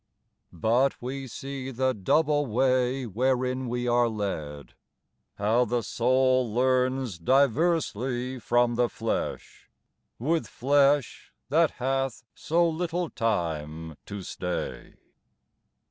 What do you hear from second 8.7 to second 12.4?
the flesh! With flesh, that hath